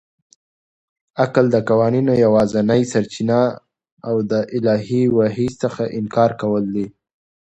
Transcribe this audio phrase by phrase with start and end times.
[1.23, 3.41] عقل د قوانینو یوازنۍ سرچینه
[4.07, 6.87] او د الهي وحي څخه انکار کول دي.